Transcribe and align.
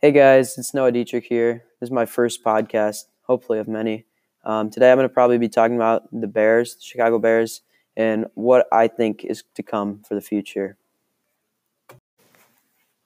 Hey 0.00 0.12
guys, 0.12 0.56
it's 0.56 0.72
Noah 0.72 0.92
Dietrich 0.92 1.24
here. 1.24 1.64
This 1.80 1.88
is 1.88 1.90
my 1.90 2.06
first 2.06 2.44
podcast, 2.44 3.06
hopefully 3.22 3.58
of 3.58 3.66
many. 3.66 4.04
Um, 4.44 4.70
today 4.70 4.92
I'm 4.92 4.96
going 4.96 5.08
to 5.08 5.12
probably 5.12 5.38
be 5.38 5.48
talking 5.48 5.74
about 5.74 6.06
the 6.12 6.28
Bears, 6.28 6.76
the 6.76 6.82
Chicago 6.82 7.18
Bears, 7.18 7.62
and 7.96 8.26
what 8.34 8.68
I 8.70 8.86
think 8.86 9.24
is 9.24 9.42
to 9.56 9.62
come 9.64 10.04
for 10.06 10.14
the 10.14 10.20
future. 10.20 10.76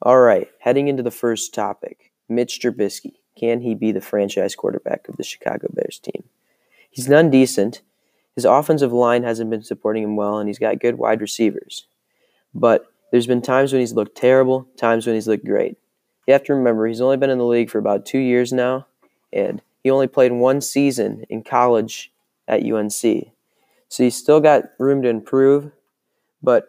All 0.02 0.18
right, 0.20 0.50
heading 0.58 0.88
into 0.88 1.02
the 1.02 1.10
first 1.10 1.54
topic 1.54 2.12
Mitch 2.28 2.60
Trubisky. 2.60 3.14
Can 3.38 3.62
he 3.62 3.74
be 3.74 3.90
the 3.90 4.02
franchise 4.02 4.54
quarterback 4.54 5.08
of 5.08 5.16
the 5.16 5.24
Chicago 5.24 5.68
Bears 5.72 5.98
team? 5.98 6.24
He's 6.90 7.08
none 7.08 7.30
decent. 7.30 7.80
His 8.34 8.44
offensive 8.44 8.92
line 8.92 9.22
hasn't 9.22 9.48
been 9.48 9.62
supporting 9.62 10.02
him 10.02 10.14
well, 10.14 10.38
and 10.38 10.46
he's 10.46 10.58
got 10.58 10.78
good 10.78 10.98
wide 10.98 11.22
receivers. 11.22 11.86
But 12.54 12.84
there's 13.10 13.26
been 13.26 13.40
times 13.40 13.72
when 13.72 13.80
he's 13.80 13.94
looked 13.94 14.14
terrible, 14.14 14.68
times 14.76 15.06
when 15.06 15.14
he's 15.14 15.26
looked 15.26 15.46
great 15.46 15.78
you 16.26 16.32
have 16.32 16.44
to 16.44 16.54
remember 16.54 16.86
he's 16.86 17.00
only 17.00 17.16
been 17.16 17.30
in 17.30 17.38
the 17.38 17.44
league 17.44 17.70
for 17.70 17.78
about 17.78 18.06
two 18.06 18.18
years 18.18 18.52
now, 18.52 18.86
and 19.32 19.62
he 19.82 19.90
only 19.90 20.06
played 20.06 20.32
one 20.32 20.60
season 20.60 21.24
in 21.28 21.42
college 21.42 22.12
at 22.46 22.64
UNC. 22.64 22.92
So 23.88 24.02
he's 24.02 24.16
still 24.16 24.40
got 24.40 24.64
room 24.78 25.02
to 25.02 25.08
improve, 25.08 25.72
but 26.42 26.68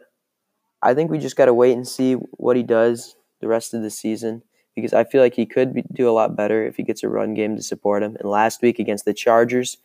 I 0.81 0.93
think 0.93 1.09
we 1.09 1.17
just 1.17 1.37
got 1.37 1.45
to 1.45 1.53
wait 1.53 1.73
and 1.73 1.87
see 1.87 2.13
what 2.13 2.57
he 2.57 2.63
does 2.63 3.15
the 3.39 3.47
rest 3.47 3.73
of 3.73 3.81
the 3.81 3.89
season 3.89 4.43
because 4.75 4.93
I 4.93 5.03
feel 5.03 5.21
like 5.21 5.35
he 5.35 5.45
could 5.45 5.73
be, 5.73 5.83
do 5.93 6.09
a 6.09 6.11
lot 6.11 6.35
better 6.35 6.65
if 6.65 6.77
he 6.77 6.83
gets 6.83 7.03
a 7.03 7.09
run 7.09 7.33
game 7.33 7.55
to 7.55 7.61
support 7.61 8.03
him. 8.03 8.17
And 8.19 8.29
last 8.29 8.61
week 8.61 8.79
against 8.79 9.05
the 9.05 9.13
Chargers, 9.13 9.77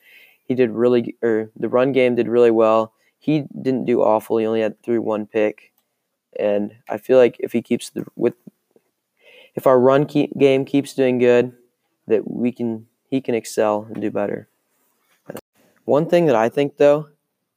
he 0.44 0.54
did 0.54 0.70
really, 0.70 1.14
or 1.22 1.50
the 1.56 1.68
run 1.68 1.92
game 1.92 2.14
did 2.14 2.26
really 2.26 2.50
well. 2.50 2.92
He 3.18 3.44
didn't 3.60 3.84
do 3.84 4.00
awful. 4.00 4.38
He 4.38 4.46
only 4.46 4.62
had 4.62 4.82
through 4.82 5.02
one 5.02 5.26
pick, 5.26 5.72
and 6.38 6.74
I 6.88 6.98
feel 6.98 7.18
like 7.18 7.36
if 7.40 7.52
he 7.52 7.62
keeps 7.62 7.90
the 7.90 8.06
with 8.16 8.34
if 9.58 9.66
our 9.66 9.80
run 9.80 10.06
keep, 10.06 10.30
game 10.38 10.64
keeps 10.64 10.94
doing 10.94 11.18
good, 11.18 11.52
that 12.06 12.30
we 12.30 12.52
can 12.52 12.86
he 13.10 13.20
can 13.20 13.34
excel 13.34 13.88
and 13.92 14.00
do 14.00 14.08
better. 14.08 14.48
One 15.84 16.08
thing 16.08 16.26
that 16.26 16.36
I 16.36 16.48
think 16.48 16.76
though 16.76 17.08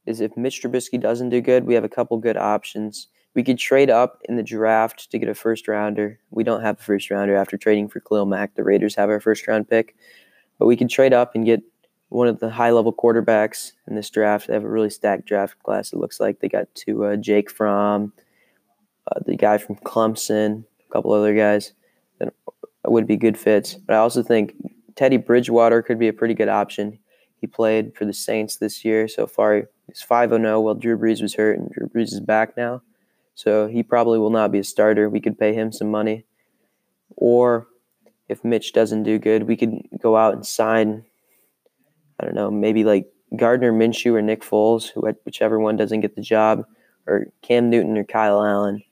is 0.07 0.19
if 0.19 0.35
Mitch 0.35 0.63
Trubisky 0.63 0.99
doesn't 0.99 1.29
do 1.29 1.41
good, 1.41 1.65
we 1.65 1.75
have 1.75 1.83
a 1.83 1.89
couple 1.89 2.17
good 2.17 2.37
options. 2.37 3.07
We 3.35 3.43
could 3.43 3.59
trade 3.59 3.91
up 3.91 4.19
in 4.27 4.35
the 4.35 4.41
draft 4.41 5.11
to 5.11 5.19
get 5.19 5.29
a 5.29 5.35
first 5.35 5.67
rounder. 5.67 6.19
We 6.31 6.43
don't 6.43 6.63
have 6.63 6.79
a 6.79 6.83
first 6.83 7.11
rounder 7.11 7.35
after 7.35 7.55
trading 7.55 7.87
for 7.87 7.99
Khalil 7.99 8.25
Mack. 8.25 8.55
The 8.55 8.63
Raiders 8.63 8.95
have 8.95 9.09
our 9.11 9.19
first 9.19 9.47
round 9.47 9.69
pick, 9.69 9.95
but 10.57 10.65
we 10.65 10.75
could 10.75 10.89
trade 10.89 11.13
up 11.13 11.35
and 11.35 11.45
get 11.45 11.61
one 12.09 12.27
of 12.27 12.39
the 12.39 12.49
high 12.49 12.71
level 12.71 12.91
quarterbacks 12.91 13.73
in 13.87 13.93
this 13.93 14.09
draft. 14.09 14.47
They 14.47 14.53
have 14.53 14.63
a 14.63 14.69
really 14.69 14.89
stacked 14.89 15.27
draft 15.27 15.61
class. 15.61 15.93
It 15.93 15.99
looks 15.99 16.19
like 16.19 16.39
they 16.39 16.49
got 16.49 16.73
to 16.73 17.05
uh, 17.05 17.15
Jake 17.17 17.51
Fromm, 17.51 18.11
uh, 19.05 19.19
the 19.23 19.37
guy 19.37 19.59
from 19.59 19.75
Clemson, 19.75 20.65
a 20.89 20.91
couple 20.91 21.13
other 21.13 21.35
guys 21.35 21.73
would 22.91 23.07
be 23.07 23.17
good 23.17 23.37
fits. 23.37 23.75
But 23.75 23.95
I 23.95 23.99
also 23.99 24.23
think 24.23 24.55
Teddy 24.95 25.17
Bridgewater 25.17 25.81
could 25.81 25.99
be 25.99 26.07
a 26.07 26.13
pretty 26.13 26.33
good 26.33 26.49
option. 26.49 26.99
He 27.39 27.47
played 27.47 27.95
for 27.95 28.05
the 28.05 28.13
Saints 28.13 28.57
this 28.57 28.85
year. 28.85 29.07
So 29.07 29.25
far, 29.25 29.69
he's 29.87 30.01
5 30.01 30.29
0 30.29 30.61
while 30.61 30.75
Drew 30.75 30.97
Brees 30.97 31.21
was 31.21 31.35
hurt, 31.35 31.57
and 31.57 31.71
Drew 31.71 31.87
Brees 31.87 32.13
is 32.13 32.19
back 32.19 32.55
now. 32.55 32.81
So 33.33 33.67
he 33.67 33.81
probably 33.81 34.19
will 34.19 34.29
not 34.29 34.51
be 34.51 34.59
a 34.59 34.63
starter. 34.63 35.09
We 35.09 35.21
could 35.21 35.39
pay 35.39 35.53
him 35.53 35.71
some 35.71 35.89
money. 35.89 36.25
Or 37.15 37.67
if 38.29 38.43
Mitch 38.43 38.73
doesn't 38.73 39.03
do 39.03 39.17
good, 39.19 39.43
we 39.43 39.57
could 39.57 39.87
go 39.99 40.15
out 40.15 40.33
and 40.33 40.45
sign, 40.45 41.03
I 42.19 42.25
don't 42.25 42.35
know, 42.35 42.51
maybe 42.51 42.83
like 42.83 43.11
Gardner 43.35 43.71
Minshew 43.71 44.13
or 44.13 44.21
Nick 44.21 44.41
Foles, 44.41 44.91
whichever 45.25 45.59
one 45.59 45.77
doesn't 45.77 46.01
get 46.01 46.15
the 46.15 46.21
job, 46.21 46.65
or 47.07 47.27
Cam 47.41 47.69
Newton 47.69 47.97
or 47.97 48.03
Kyle 48.03 48.43
Allen. 48.43 48.83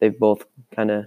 They've 0.00 0.18
both 0.18 0.44
kind 0.74 0.90
of 0.90 1.06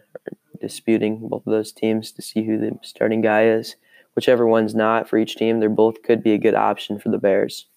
disputing 0.59 1.27
both 1.27 1.45
of 1.45 1.51
those 1.51 1.71
teams 1.71 2.11
to 2.13 2.21
see 2.21 2.43
who 2.43 2.57
the 2.57 2.77
starting 2.81 3.21
guy 3.21 3.45
is. 3.45 3.75
Whichever 4.15 4.47
one's 4.47 4.73
not 4.73 5.07
for 5.07 5.17
each 5.17 5.35
team, 5.35 5.59
they're 5.59 5.69
both 5.69 6.01
could 6.01 6.23
be 6.23 6.33
a 6.33 6.39
good 6.39 6.55
option 6.55 6.99
for 6.99 7.09
the 7.09 7.17
Bears. 7.17 7.67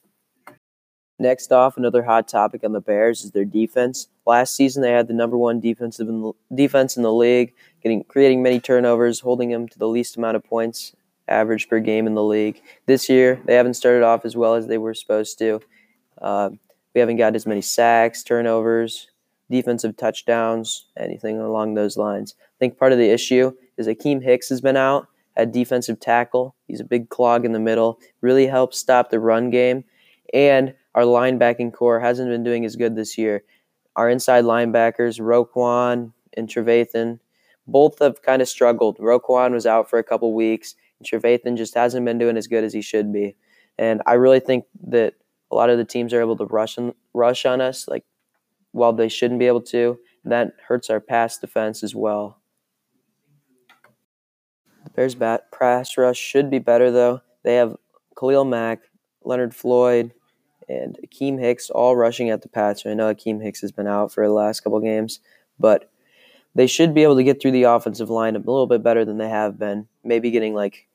Next 1.19 1.53
off, 1.53 1.77
another 1.77 2.03
hot 2.03 2.29
topic 2.29 2.65
on 2.65 2.73
the 2.73 2.81
Bears 2.81 3.25
is 3.25 3.33
their 3.33 3.45
defense. 3.45 4.09
Last 4.27 4.55
season, 4.55 4.83
they 4.83 4.93
had 4.93 5.07
the 5.07 5.13
number 5.13 5.37
one 5.37 5.61
defensive 5.61 6.09
in 6.09 6.23
the, 6.23 6.33
defense 6.55 6.97
in 6.97 7.03
the 7.03 7.13
league, 7.13 7.53
getting 7.83 8.05
creating 8.05 8.43
many 8.43 8.59
turnovers, 8.59 9.21
holding 9.21 9.51
them 9.51 9.69
to 9.69 9.79
the 9.79 9.87
least 9.87 10.17
amount 10.17 10.37
of 10.37 10.45
points 10.45 10.95
average 11.29 11.69
per 11.69 11.79
game 11.79 12.07
in 12.07 12.15
the 12.15 12.25
league. 12.25 12.63
This 12.87 13.09
year, 13.11 13.41
they 13.45 13.55
haven't 13.55 13.75
started 13.75 14.03
off 14.03 14.25
as 14.25 14.35
well 14.35 14.55
as 14.55 14.67
they 14.67 14.79
were 14.79 14.95
supposed 14.95 15.39
to. 15.41 15.61
Uh, 16.21 16.51
we 16.95 17.01
haven't 17.01 17.19
got 17.19 17.37
as 17.37 17.47
many 17.47 17.61
sacks, 17.61 18.23
turnovers, 18.23 19.11
defensive 19.51 19.97
touchdowns, 19.97 20.87
anything 20.99 21.41
along 21.41 21.75
those 21.75 21.97
lines. 21.97 22.35
I 22.39 22.57
think 22.59 22.79
part 22.79 22.93
of 22.93 22.99
the 22.99 23.11
issue 23.11 23.53
is 23.77 23.87
Akiem 23.87 24.23
Hicks 24.23 24.49
has 24.49 24.61
been 24.61 24.77
out 24.77 25.09
at 25.37 25.53
defensive 25.53 26.01
tackle. 26.01 26.55
He's 26.67 26.81
a 26.81 26.85
big 26.85 27.09
clog 27.09 27.45
in 27.45 27.53
the 27.53 27.59
middle, 27.59 27.99
really 28.21 28.47
helps 28.47 28.79
stop 28.79 29.11
the 29.11 29.21
run 29.21 29.51
game. 29.51 29.85
And 30.33 30.75
our 30.95 31.03
linebacking 31.03 31.73
core 31.73 32.01
hasn't 32.01 32.31
been 32.31 32.45
doing 32.45 32.65
as 32.65 32.77
good 32.77 32.97
this 32.97 33.19
year. 33.19 33.43
Our 33.97 34.09
inside 34.09 34.45
linebackers, 34.45 35.21
Roquan 35.21 36.13
and 36.37 36.49
Trevathan, 36.49 37.19
both 37.67 37.99
have 38.01 38.23
kind 38.23 38.43
of 38.43 38.49
struggled. 38.49 38.99
Roquan 38.99 39.53
was 39.53 39.67
out 39.67 39.91
for 39.91 39.99
a 39.99 40.05
couple 40.05 40.33
weeks, 40.35 40.75
and 40.99 41.09
Trevathan 41.09 41.57
just 41.57 41.75
hasn't 41.75 42.05
been 42.05 42.19
doing 42.19 42.37
as 42.37 42.47
good 42.47 42.65
as 42.65 42.73
he 42.73 42.83
should 42.83 43.13
be. 43.13 43.37
And 43.79 44.03
I 44.07 44.15
really 44.15 44.41
think 44.41 44.65
that 44.89 45.15
a 45.51 45.55
lot 45.55 45.71
of 45.71 45.79
the 45.79 45.85
teams 45.85 46.13
are 46.13 46.21
able 46.21 46.37
to 46.37 46.45
rush 46.45 46.79
on, 46.79 46.95
rush 47.15 47.45
on 47.47 47.61
us, 47.61 47.89
like 47.89 48.05
while 48.73 48.93
they 48.93 49.09
shouldn't 49.09 49.41
be 49.41 49.47
able 49.47 49.63
to. 49.63 49.99
that 50.25 50.53
hurts 50.69 50.91
our 50.91 51.01
pass 51.01 51.39
defense 51.39 51.83
as 51.83 51.95
well. 51.95 52.39
The 54.85 54.91
Bears' 54.91 55.15
bat 55.15 55.51
pass 55.51 55.97
rush 55.97 56.19
should 56.19 56.51
be 56.51 56.59
better 56.59 56.91
though. 56.91 57.23
They 57.43 57.57
have 57.57 57.77
Khalil 58.19 58.45
Mack, 58.45 58.81
Leonard 59.25 59.55
Floyd, 59.55 60.13
and 60.69 60.99
Akiem 61.05 61.41
Hicks 61.41 61.71
all 61.71 61.97
rushing 61.97 62.31
at 62.31 62.43
the 62.43 62.49
pass. 62.49 62.85
I 62.85 62.95
know 62.95 63.13
Akiem 63.13 63.43
Hicks 63.43 63.61
has 63.63 63.73
been 63.73 63.87
out 63.87 64.13
for 64.13 64.27
the 64.27 64.33
last 64.33 64.61
couple 64.61 64.79
games, 64.81 65.21
but 65.59 65.91
they 66.55 66.67
should 66.67 66.95
be 66.95 67.03
able 67.03 67.17
to 67.17 67.25
get 67.25 67.41
through 67.41 67.53
the 67.53 67.65
offensive 67.65 68.11
line 68.11 68.37
a 68.37 68.41
little 68.41 68.67
bit 68.67 68.83
better 68.83 69.05
than 69.05 69.19
they 69.19 69.29
have 69.29 69.59
been. 69.59 69.89
Maybe 70.05 70.31
getting 70.31 70.55
like 70.55 70.87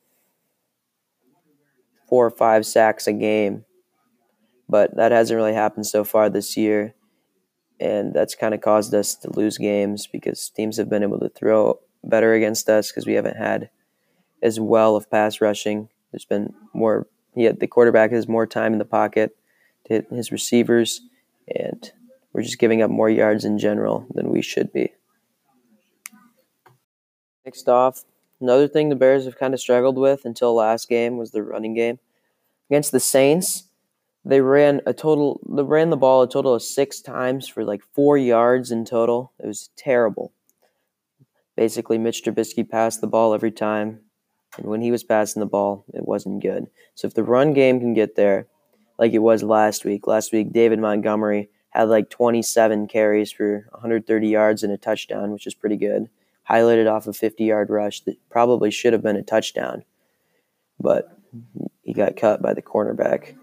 four 2.08 2.26
or 2.26 2.32
five 2.32 2.66
sacks 2.66 3.08
a 3.08 3.14
game, 3.14 3.66
but 4.70 4.96
that 4.96 5.12
hasn't 5.12 5.38
really 5.38 5.54
happened 5.54 5.88
so 5.88 6.04
far 6.04 6.30
this 6.30 6.56
year 6.56 6.94
and 7.80 8.14
that's 8.14 8.36
kind 8.36 8.54
of 8.54 8.62
caused 8.62 8.94
us 8.94 9.16
to 9.16 9.30
lose 9.32 9.58
games 9.58 10.08
because 10.08 10.50
teams 10.50 10.78
have 10.78 10.90
been 10.90 11.04
able 11.04 11.20
to 11.20 11.30
throw 11.30 11.80
better 12.04 12.34
against 12.34 12.70
us 12.70 12.92
because 12.92 13.06
we 13.06 13.14
haven't 13.14 13.38
had 13.38 13.70
as 14.42 14.60
well 14.60 14.96
of 14.96 15.10
pass 15.10 15.42
rushing. 15.42 15.90
There's 16.12 16.26
been 16.26 16.54
more. 16.74 17.08
Yet 17.36 17.60
the 17.60 17.68
quarterback 17.68 18.12
has 18.12 18.28
more 18.28 18.48
time 18.48 18.74
in 18.74 18.80
the 18.80 18.86
pocket 18.86 19.36
to 19.86 19.94
hit 19.94 20.08
his 20.10 20.32
receivers, 20.32 21.02
and 21.54 21.92
we're 22.32 22.44
just 22.44 22.60
giving 22.60 22.82
up 22.82 22.90
more 22.90 23.10
yards 23.10 23.44
in 23.44 23.58
general 23.58 24.08
than 24.14 24.30
we 24.30 24.42
should 24.42 24.72
be. 24.72 24.94
Next 27.44 27.68
off, 27.68 28.06
another 28.40 28.68
thing 28.68 28.90
the 28.90 28.96
Bears 28.96 29.26
have 29.26 29.38
kind 29.38 29.54
of 29.54 29.60
struggled 29.60 29.98
with 29.98 30.24
until 30.24 30.56
last 30.56 30.88
game 30.88 31.18
was 31.18 31.32
the 31.32 31.44
running 31.44 31.74
game. 31.74 32.00
Against 32.70 32.92
the 32.92 33.00
Saints, 33.00 33.66
they 34.26 34.42
ran 34.42 34.82
a 34.88 34.94
total 34.94 35.40
they 35.48 35.62
ran 35.62 35.92
the 35.92 35.98
ball 35.98 36.24
a 36.24 36.30
total 36.30 36.56
of 36.56 36.64
six 36.64 37.00
times 37.00 37.48
for 37.48 37.64
like 37.64 37.82
four 37.94 38.18
yards 38.18 38.72
in 38.72 38.84
total. 38.84 39.32
It 39.40 39.46
was 39.46 39.70
terrible. 39.78 40.34
Basically, 41.56 41.98
Mitch 41.98 42.24
Trubisky 42.24 42.68
passed 42.68 43.00
the 43.00 43.08
ball 43.08 43.34
every 43.34 43.52
time, 43.52 44.02
and 44.58 44.66
when 44.66 44.82
he 44.82 44.92
was 44.92 45.04
passing 45.04 45.40
the 45.40 45.46
ball, 45.46 45.86
it 45.94 46.06
wasn't 46.06 46.42
good. 46.42 46.68
So 46.96 47.08
if 47.08 47.14
the 47.14 47.24
run 47.24 47.54
game 47.54 47.80
can 47.80 47.94
get 47.94 48.16
there, 48.16 48.48
like 48.98 49.14
it 49.14 49.20
was 49.20 49.44
last 49.44 49.86
week, 49.86 50.08
last 50.08 50.34
week 50.34 50.52
David 50.52 50.80
Montgomery 50.80 51.50
had 51.70 51.84
like 51.84 52.10
27 52.10 52.88
carries 52.88 53.32
for 53.32 53.68
130 53.72 54.28
yards 54.28 54.64
and 54.64 54.74
a 54.74 54.78
touchdown, 54.78 55.32
which 55.32 55.48
is 55.48 55.54
pretty 55.54 55.78
good. 55.78 56.10
Highlighted 56.50 56.92
off 56.92 57.08
a 57.08 57.14
50 57.14 57.44
yard 57.44 57.70
rush 57.70 58.02
that 58.02 58.18
probably 58.30 58.72
should 58.72 58.94
have 58.94 59.04
been 59.04 59.16
a 59.16 59.24
touchdown, 59.24 59.84
but 60.80 61.18
he 61.84 61.94
got 61.94 62.18
cut 62.18 62.42
by 62.42 62.54
the 62.54 62.62
cornerback 62.62 63.36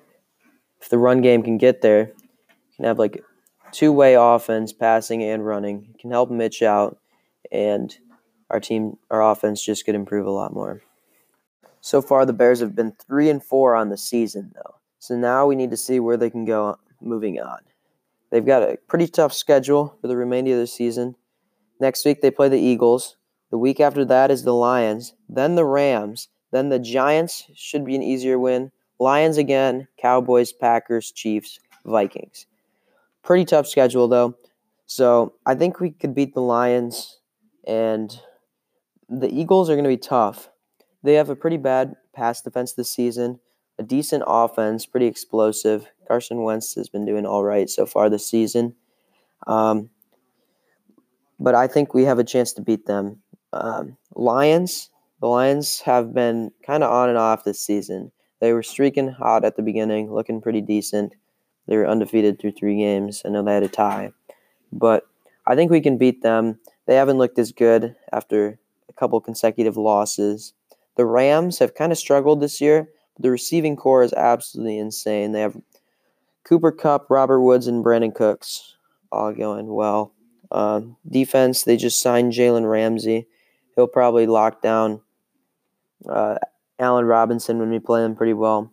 if 0.83 0.89
the 0.89 0.99
run 0.99 1.23
game 1.23 1.43
can 1.43 1.57
get 1.59 1.81
there, 1.81 2.09
you 2.09 2.77
can 2.77 2.85
have 2.85 2.99
like 2.99 3.23
two 3.71 3.93
way 3.93 4.15
offense, 4.15 4.73
passing 4.73 5.23
and 5.23 5.47
running. 5.47 5.87
It 5.95 6.01
can 6.01 6.11
help 6.11 6.31
Mitch 6.31 6.61
out, 6.61 6.99
and 7.51 7.97
our 8.51 8.61
team, 8.61 8.99
our 9.11 9.23
offense 9.23 9.65
just 9.65 9.87
could 9.87 9.95
improve 9.95 10.27
a 10.27 10.31
lot 10.31 10.53
more. 10.53 10.83
So 11.81 12.03
far, 12.03 12.27
the 12.27 12.33
Bears 12.33 12.61
have 12.61 12.75
been 12.75 12.93
three 12.93 13.31
and 13.31 13.43
four 13.43 13.75
on 13.75 13.89
the 13.89 13.97
season, 13.97 14.53
though. 14.55 14.77
So 14.99 15.17
now 15.17 15.47
we 15.47 15.57
need 15.57 15.71
to 15.71 15.77
see 15.77 16.01
where 16.01 16.17
they 16.17 16.31
can 16.31 16.45
go 16.45 16.79
moving 17.01 17.41
on. 17.41 17.59
They've 18.31 18.45
got 18.45 18.63
a 18.63 18.79
pretty 18.89 19.09
tough 19.09 19.33
schedule 19.33 19.97
for 20.01 20.09
the 20.09 20.17
remainder 20.17 20.53
of 20.53 20.59
the 20.59 20.67
season. 20.67 21.17
Next 21.81 22.05
week, 22.05 22.23
they 22.23 22.31
play 22.31 22.49
the 22.49 22.61
Eagles. 22.61 23.17
The 23.51 23.59
week 23.59 23.81
after 23.81 24.05
that 24.05 24.31
is 24.31 24.45
the 24.45 24.55
Lions, 24.55 25.15
then 25.29 25.57
the 25.57 25.65
Rams, 25.65 26.29
then 26.53 26.69
the 26.69 26.79
Giants 26.79 27.45
should 27.55 27.85
be 27.85 27.97
an 27.97 28.03
easier 28.03 28.39
win. 28.39 28.71
Lions 29.03 29.37
again, 29.37 29.89
Cowboys, 30.01 30.53
Packers, 30.53 31.11
Chiefs, 31.11 31.59
Vikings. 31.85 32.47
Pretty 33.23 33.45
tough 33.45 33.67
schedule 33.67 34.09
though. 34.09 34.37
So 34.87 35.35
I 35.45 35.55
think 35.55 35.81
we 35.81 35.91
could 35.91 36.15
beat 36.15 36.35
the 36.35 36.41
Lions 36.41 37.19
and 37.67 38.17
the 39.09 39.29
Eagles 39.29 39.69
are 39.69 39.75
going 39.75 39.85
to 39.85 39.89
be 39.89 39.97
tough. 39.97 40.51
They 41.03 41.15
have 41.15 41.31
a 41.31 41.37
pretty 41.37 41.57
bad 41.57 41.97
pass 42.15 42.41
defense 42.43 42.75
this 42.75 42.91
season, 42.91 43.41
a 43.79 43.83
decent 43.83 44.23
offense, 44.27 44.87
pretty 44.87 45.07
explosive. 45.07 45.87
Carson 46.07 46.43
Wentz 46.43 46.75
has 46.75 46.89
been 46.89 47.05
doing 47.05 47.27
all 47.27 47.43
right 47.43 47.69
so 47.69 47.87
far 47.87 48.09
this 48.09 48.29
season. 48.29 48.75
Um, 49.47 49.91
but 51.41 51.55
I 51.55 51.67
think 51.67 51.93
we 51.93 52.05
have 52.05 52.19
a 52.19 52.25
chance 52.25 52.53
to 52.53 52.63
beat 52.63 52.87
them. 52.87 53.23
Um, 53.53 53.97
Lions, 54.15 54.91
the 55.21 55.27
Lions 55.27 55.81
have 55.81 56.15
been 56.15 56.53
kind 56.65 56.85
of 56.85 56.93
on 56.93 57.09
and 57.09 57.19
off 57.19 57.45
this 57.45 57.59
season. 57.59 58.13
They 58.43 58.53
were 58.53 58.65
streaking 58.65 59.07
hot 59.07 59.45
at 59.45 59.55
the 59.55 59.63
beginning, 59.63 60.13
looking 60.13 60.41
pretty 60.41 60.61
decent. 60.61 61.15
They 61.69 61.77
were 61.77 61.87
undefeated 61.87 62.41
through 62.41 62.51
three 62.51 62.77
games. 62.77 63.23
I 63.25 63.29
know 63.29 63.45
they 63.45 63.55
had 63.55 63.63
a 63.63 63.69
tie, 63.69 64.11
but 64.73 65.05
I 65.47 65.55
think 65.55 65.71
we 65.71 65.81
can 65.81 65.97
beat 65.97 66.23
them. 66.23 66.59
They 66.87 66.97
haven't 66.97 67.19
looked 67.19 67.39
as 67.39 67.53
good 67.53 67.95
after 68.13 68.59
a 68.89 68.93
couple 68.95 69.21
consecutive 69.21 69.77
losses. 69.77 70.55
The 70.97 71.07
Rams 71.07 71.61
have 71.61 71.77
kind 71.77 71.93
of 71.93 71.99
struggled 71.99 72.41
this 72.41 72.61
year. 72.61 72.89
The 73.17 73.31
receiving 73.31 73.77
core 73.77 74.03
is 74.03 74.13
absolutely 74.13 74.77
insane. 74.77 75.31
They 75.31 75.41
have 75.41 75.57
Cooper 76.43 76.73
Kupp, 76.73 77.09
Robert 77.11 77.43
Woods, 77.43 77.69
and 77.69 77.85
Brandin 77.85 78.13
Cooks 78.13 78.75
all 79.13 79.33
going 79.33 79.73
well. 79.73 80.15
Uh, 80.51 80.81
defense, 81.09 81.63
they 81.63 81.77
just 81.77 82.03
signed 82.03 82.33
Jalen 82.33 82.69
Ramsey. 82.69 83.29
He'll 83.77 83.87
probably 83.87 84.27
lock 84.27 84.63
down 84.63 85.01
uh, 86.11 86.39
Allen 86.79 87.05
Robinson 87.05 87.59
when 87.59 87.71
we 87.71 87.79
play 87.79 88.05
him 88.05 88.17
pretty 88.17 88.33
well. 88.33 88.73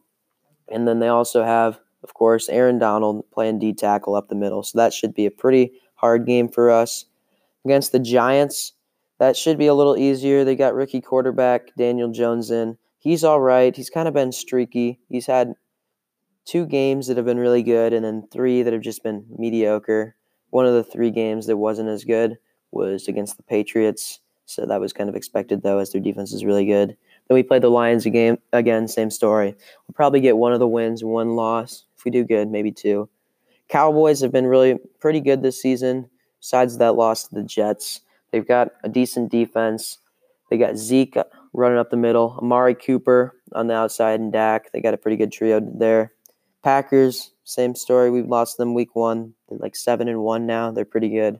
And 0.72 0.88
then 0.88 1.00
they 1.00 1.08
also 1.08 1.44
have, 1.44 1.80
of 2.04 2.14
course, 2.14 2.50
Aaron 2.50 2.80
Donald 2.80 3.30
playing 3.32 3.60
D 3.60 3.74
tackle 3.74 4.16
up 4.16 4.30
the 4.30 4.36
middle. 4.36 4.64
So 4.64 4.78
that 4.78 4.94
should 4.94 5.14
be 5.14 5.26
a 5.26 5.32
pretty 5.32 5.74
hard 5.96 6.26
game 6.26 6.48
for 6.48 6.70
us. 6.70 7.06
Against 7.66 7.92
the 7.92 8.00
Giants, 8.00 8.74
that 9.20 9.36
should 9.36 9.58
be 9.58 9.68
a 9.68 9.74
little 9.74 9.98
easier. 9.98 10.44
They 10.44 10.56
got 10.56 10.74
rookie 10.74 11.02
quarterback 11.02 11.76
Daniel 11.78 12.10
Jones 12.12 12.52
in. 12.52 12.78
He's 13.00 13.24
all 13.24 13.42
right. 13.42 13.76
He's 13.76 13.90
kind 13.90 14.08
of 14.08 14.14
been 14.14 14.32
streaky. 14.32 15.00
He's 15.10 15.26
had 15.26 15.54
two 16.46 16.66
games 16.66 17.08
that 17.08 17.18
have 17.18 17.26
been 17.26 17.40
really 17.40 17.64
good 17.64 17.94
and 17.94 18.04
then 18.04 18.28
three 18.32 18.64
that 18.64 18.74
have 18.74 18.82
just 18.82 19.04
been 19.04 19.26
mediocre. 19.38 20.16
One 20.50 20.66
of 20.66 20.74
the 20.74 20.84
three 20.84 21.12
games 21.12 21.48
that 21.48 21.58
wasn't 21.58 21.90
as 21.90 22.04
good 22.04 22.38
was 22.72 23.08
against 23.08 23.38
the 23.38 23.44
Patriots. 23.44 24.20
So 24.46 24.66
that 24.66 24.82
was 24.82 24.94
kind 24.94 25.10
of 25.10 25.16
expected, 25.16 25.62
though, 25.62 25.78
as 25.78 25.92
their 25.92 26.02
defense 26.02 26.34
is 26.34 26.46
really 26.46 26.66
good. 26.66 26.98
Then 27.30 27.36
we 27.36 27.44
play 27.44 27.60
the 27.60 27.70
Lions 27.70 28.06
again. 28.06 28.40
Again, 28.52 28.88
same 28.88 29.12
story. 29.12 29.56
We'll 29.88 29.94
probably 29.94 30.20
get 30.20 30.38
one 30.38 30.52
of 30.52 30.60
the 30.60 30.68
wins, 30.68 31.04
one 31.04 31.36
loss. 31.36 31.86
If 31.98 32.04
we 32.04 32.12
do 32.12 32.24
good, 32.24 32.50
maybe 32.50 32.72
two. 32.72 33.08
Cowboys 33.68 34.22
have 34.22 34.32
been 34.32 34.48
really 34.48 34.80
pretty 35.00 35.22
good 35.22 35.44
this 35.44 35.62
season. 35.62 36.10
Besides 36.42 36.80
that 36.80 36.96
loss 36.96 37.28
to 37.28 37.36
the 37.36 37.44
Jets, 37.44 38.02
they've 38.32 38.48
got 38.48 38.70
a 38.84 38.90
decent 38.90 39.30
defense. 39.30 40.00
They 40.50 40.58
got 40.58 40.78
Zeke 40.78 41.18
running 41.54 41.78
up 41.78 41.92
the 41.92 41.98
middle, 41.98 42.36
Amari 42.42 42.74
Cooper 42.74 43.36
on 43.54 43.68
the 43.68 43.76
outside, 43.76 44.20
and 44.20 44.34
Dak. 44.34 44.72
They 44.72 44.82
got 44.82 44.96
a 44.96 44.98
pretty 44.98 45.18
good 45.18 45.32
trio 45.32 45.60
there. 45.60 46.14
Packers, 46.64 47.32
same 47.44 47.76
story. 47.76 48.10
We've 48.10 48.26
lost 48.26 48.58
them 48.58 48.74
week 48.74 48.96
one. 48.96 49.34
They're 49.48 49.60
like 49.60 49.76
seven 49.76 50.08
and 50.08 50.22
one 50.22 50.48
now. 50.48 50.72
They're 50.72 50.86
pretty 50.86 51.10
good. 51.10 51.40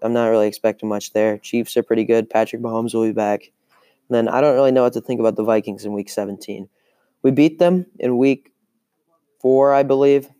I'm 0.00 0.12
not 0.12 0.28
really 0.28 0.48
expecting 0.48 0.88
much 0.88 1.12
there. 1.12 1.38
Chiefs 1.38 1.76
are 1.76 1.82
pretty 1.82 2.04
good. 2.04 2.30
Patrick 2.30 2.62
Mahomes 2.62 2.94
will 2.94 3.04
be 3.04 3.12
back. 3.12 3.52
Then 4.08 4.28
I 4.28 4.40
don't 4.40 4.54
really 4.54 4.72
know 4.72 4.82
what 4.82 4.92
to 4.94 5.00
think 5.00 5.20
about 5.20 5.36
the 5.36 5.44
Vikings 5.44 5.84
in 5.84 5.92
week 5.92 6.08
17. 6.08 6.68
We 7.22 7.30
beat 7.30 7.58
them 7.58 7.86
in 7.98 8.18
week 8.18 8.52
four, 9.40 9.72
I 9.72 9.82
believe. 9.82 10.30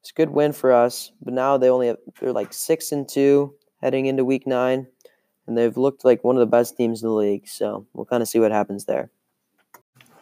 It's 0.00 0.10
a 0.10 0.14
good 0.14 0.30
win 0.30 0.52
for 0.52 0.72
us, 0.72 1.12
but 1.22 1.34
now 1.34 1.56
they 1.56 1.68
only 1.68 1.88
have, 1.88 1.98
they're 2.20 2.32
like 2.32 2.52
six 2.52 2.92
and 2.92 3.08
two 3.08 3.54
heading 3.80 4.06
into 4.06 4.24
week 4.24 4.46
nine, 4.46 4.86
and 5.46 5.56
they've 5.56 5.76
looked 5.76 6.04
like 6.04 6.24
one 6.24 6.36
of 6.36 6.40
the 6.40 6.46
best 6.46 6.76
teams 6.76 7.02
in 7.02 7.08
the 7.08 7.14
league. 7.14 7.48
So 7.48 7.86
we'll 7.92 8.06
kind 8.06 8.22
of 8.22 8.28
see 8.28 8.38
what 8.38 8.52
happens 8.52 8.84
there. 8.84 9.10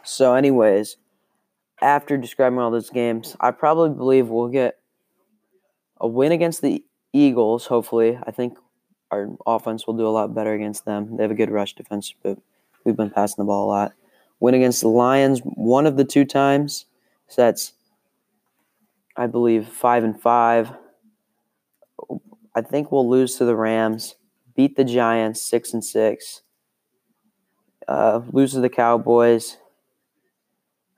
So, 0.03 0.33
anyways, 0.33 0.97
after 1.81 2.17
describing 2.17 2.59
all 2.59 2.71
those 2.71 2.89
games, 2.89 3.35
I 3.39 3.51
probably 3.51 3.95
believe 3.95 4.27
we'll 4.27 4.47
get 4.47 4.79
a 5.99 6.07
win 6.07 6.31
against 6.31 6.61
the 6.61 6.83
Eagles. 7.13 7.67
Hopefully, 7.67 8.17
I 8.25 8.31
think 8.31 8.57
our 9.11 9.29
offense 9.45 9.85
will 9.85 9.95
do 9.95 10.07
a 10.07 10.09
lot 10.09 10.33
better 10.33 10.53
against 10.53 10.85
them. 10.85 11.17
They 11.17 11.23
have 11.23 11.31
a 11.31 11.35
good 11.35 11.51
rush 11.51 11.73
defense, 11.73 12.13
but 12.23 12.37
we've 12.83 12.97
been 12.97 13.09
passing 13.09 13.35
the 13.37 13.45
ball 13.45 13.67
a 13.67 13.69
lot. 13.69 13.93
Win 14.39 14.53
against 14.53 14.81
the 14.81 14.87
Lions 14.87 15.41
one 15.43 15.85
of 15.85 15.97
the 15.97 16.05
two 16.05 16.25
times. 16.25 16.85
So 17.27 17.43
that's 17.43 17.73
I 19.15 19.27
believe 19.27 19.67
five 19.67 20.03
and 20.03 20.19
five. 20.19 20.71
I 22.55 22.61
think 22.61 22.91
we'll 22.91 23.09
lose 23.09 23.35
to 23.35 23.45
the 23.45 23.55
Rams, 23.55 24.15
beat 24.55 24.75
the 24.75 24.83
Giants 24.83 25.41
six 25.41 25.73
and 25.73 25.83
six, 25.83 26.41
uh, 27.87 28.21
lose 28.31 28.53
to 28.53 28.59
the 28.59 28.69
Cowboys, 28.69 29.57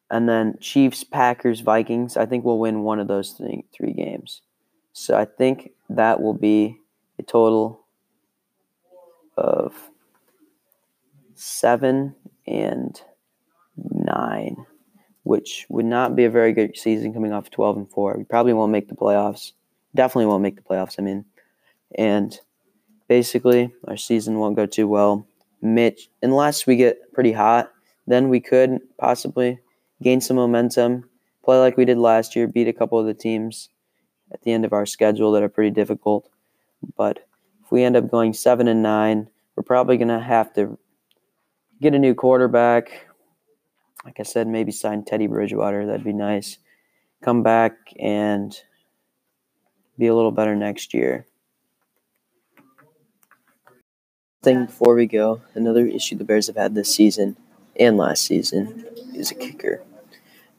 and 0.10 0.28
then 0.30 0.58
Chiefs, 0.60 1.04
Packers, 1.04 1.62
Vikings. 1.62 2.16
I 2.16 2.26
think 2.26 2.46
we'll 2.46 2.60
win 2.60 2.84
one 2.84 3.00
of 3.00 3.08
those 3.08 3.32
three, 3.32 3.66
three 3.74 3.94
games. 3.94 4.42
So 4.94 5.18
I 5.18 5.26
think 5.26 5.72
that 5.90 6.22
will 6.22 6.34
be 6.34 6.78
a 7.18 7.24
total 7.24 7.86
of 9.38 9.91
seven 11.42 12.16
and 12.48 13.02
nine 13.90 14.66
which 15.24 15.66
would 15.70 15.86
not 15.86 16.16
be 16.16 16.26
a 16.26 16.30
very 16.30 16.54
good 16.54 16.76
season 16.76 17.14
coming 17.14 17.32
off 17.32 17.52
12 17.52 17.78
and 17.78 17.90
4. 17.90 18.16
We 18.18 18.24
probably 18.24 18.54
won't 18.54 18.72
make 18.72 18.88
the 18.88 18.96
playoffs. 18.96 19.52
Definitely 19.94 20.28
won't 20.28 20.44
make 20.44 20.56
the 20.56 20.62
playoffs, 20.62 20.96
I 20.98 21.04
mean. 21.04 21.26
And 21.98 22.38
basically, 23.08 23.74
our 23.88 23.98
season 23.98 24.40
won't 24.40 24.56
go 24.56 24.66
too 24.66 24.88
well. 24.88 25.26
Mitch, 25.62 26.10
unless 26.24 26.66
we 26.66 26.76
get 26.76 27.14
pretty 27.14 27.32
hot, 27.32 27.72
then 28.08 28.30
we 28.30 28.40
could 28.40 28.80
possibly 28.98 29.60
gain 30.02 30.22
some 30.22 30.38
momentum, 30.38 31.08
play 31.44 31.60
like 31.60 31.78
we 31.78 31.86
did 31.86 31.98
last 31.98 32.36
year, 32.36 32.48
beat 32.48 32.68
a 32.68 32.74
couple 32.74 32.98
of 32.98 33.06
the 33.06 33.14
teams 33.14 33.70
at 34.34 34.42
the 34.42 34.52
end 34.52 34.66
of 34.66 34.74
our 34.74 34.88
schedule 34.88 35.32
that 35.34 35.44
are 35.44 35.50
pretty 35.50 35.70
difficult. 35.70 36.30
But 36.98 37.28
if 37.64 37.72
we 37.72 37.84
end 37.84 37.96
up 37.96 38.10
going 38.10 38.34
7 38.34 38.68
and 38.68 38.82
9, 38.82 39.30
we're 39.56 39.64
probably 39.64 39.98
going 39.98 40.08
to 40.08 40.20
have 40.20 40.52
to 40.54 40.80
get 41.82 41.96
a 41.96 42.00
new 42.00 42.14
quarterback 42.14 43.08
like 44.06 44.20
I 44.20 44.24
said, 44.24 44.48
maybe 44.48 44.72
sign 44.72 45.04
Teddy 45.04 45.28
Bridgewater. 45.28 45.86
That'd 45.86 46.04
be 46.04 46.14
nice. 46.14 46.58
Come 47.24 47.44
back 47.44 47.74
and 48.00 48.56
be 49.98 50.08
a 50.08 50.16
little 50.16 50.32
better 50.32 50.56
next 50.56 50.94
year. 50.94 51.26
Thing 54.42 54.66
before 54.66 54.96
we 54.96 55.06
go, 55.06 55.42
another 55.54 55.86
issue 55.86 56.16
the 56.16 56.24
Bears 56.24 56.48
have 56.48 56.56
had 56.56 56.74
this 56.74 56.94
season 56.94 57.38
and 57.80 57.96
last 57.96 58.24
season 58.24 58.86
is 59.14 59.30
a 59.30 59.36
kicker. 59.36 59.84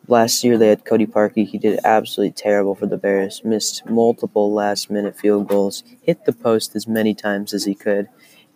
Last 0.07 0.45
year 0.45 0.57
they 0.57 0.69
had 0.69 0.85
Cody 0.85 1.07
Parkey. 1.07 1.47
He 1.47 1.59
did 1.59 1.81
absolutely 1.85 2.33
terrible 2.33 2.77
for 2.77 2.87
the 2.87 2.97
Bears. 2.97 3.43
Missed 3.45 3.87
multiple 3.87 4.53
last 4.53 4.89
minute 4.89 5.19
field 5.19 5.49
goals. 5.49 5.83
Hit 6.03 6.25
the 6.27 6.33
post 6.33 6.77
as 6.77 6.87
many 6.87 7.13
times 7.13 7.53
as 7.53 7.65
he 7.65 7.75
could. 7.75 8.09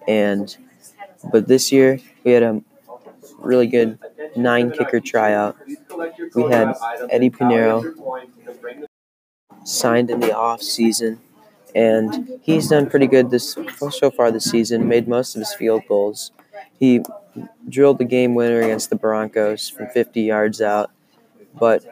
And 0.07 0.57
but 1.33 1.49
this 1.49 1.73
year 1.73 2.01
we 2.25 2.33
had 2.33 2.43
a 2.43 2.63
really 3.39 3.67
good 3.67 3.99
nine 4.37 4.71
kicker 4.71 5.01
tryout. 5.01 5.57
We 6.35 6.43
had 6.45 6.75
Eddy 7.11 7.31
Pineiro 7.31 7.95
signed 9.65 10.11
in 10.11 10.21
the 10.21 10.35
off 10.37 10.63
season, 10.63 11.21
and 11.75 12.41
he's 12.43 12.69
done 12.69 12.89
pretty 12.89 13.07
good 13.07 13.31
this 13.31 13.57
so 13.91 14.11
far 14.11 14.31
this 14.31 14.45
season. 14.51 14.89
Made 14.89 15.09
most 15.09 15.35
of 15.35 15.41
his 15.41 15.55
field 15.55 15.83
goals. 15.89 16.31
He 16.79 17.03
drilled 17.69 17.99
the 17.99 18.05
game 18.05 18.35
winner 18.35 18.61
against 18.63 18.91
the 18.91 18.97
Broncos 18.97 19.69
from 19.69 19.89
50 19.89 20.23
yards 20.23 20.61
out, 20.61 20.91
but 21.59 21.85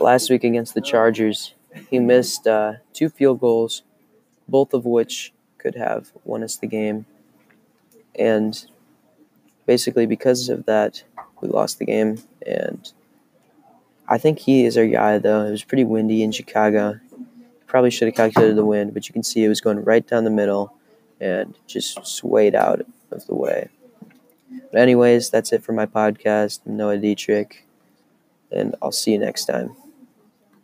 last 0.00 0.30
week 0.30 0.44
against 0.44 0.74
the 0.74 0.80
Chargers, 0.80 1.54
he 1.90 1.98
missed 1.98 2.46
uh, 2.46 2.74
two 2.92 3.08
field 3.08 3.40
goals, 3.40 3.82
both 4.48 4.74
of 4.74 4.84
which 4.84 5.32
could 5.58 5.74
have 5.74 6.12
won 6.24 6.42
us 6.42 6.56
the 6.56 6.66
game. 6.66 7.06
And 8.18 8.64
basically, 9.66 10.06
because 10.06 10.48
of 10.48 10.66
that, 10.66 11.02
we 11.40 11.48
lost 11.48 11.78
the 11.78 11.84
game. 11.84 12.18
And 12.46 12.92
I 14.08 14.18
think 14.18 14.38
he 14.40 14.64
is 14.64 14.76
our 14.76 14.86
guy, 14.86 15.18
though. 15.18 15.44
It 15.44 15.50
was 15.50 15.64
pretty 15.64 15.84
windy 15.84 16.22
in 16.22 16.32
Chicago. 16.32 17.00
Probably 17.66 17.90
should 17.90 18.08
have 18.08 18.14
calculated 18.14 18.56
the 18.56 18.64
wind, 18.64 18.94
but 18.94 19.08
you 19.08 19.12
can 19.12 19.22
see 19.22 19.44
it 19.44 19.48
was 19.48 19.60
going 19.60 19.82
right 19.82 20.06
down 20.06 20.24
the 20.24 20.30
middle 20.30 20.76
and 21.20 21.56
just 21.66 22.06
swayed 22.06 22.54
out 22.54 22.86
of 23.10 23.26
the 23.26 23.34
way. 23.34 23.68
But, 24.70 24.80
anyways, 24.80 25.30
that's 25.30 25.52
it 25.52 25.62
for 25.62 25.72
my 25.72 25.86
podcast. 25.86 26.60
Noah 26.66 26.98
Dietrich, 26.98 27.66
and 28.52 28.76
I'll 28.82 28.92
see 28.92 29.12
you 29.12 29.18
next 29.18 29.46
time. 29.46 29.74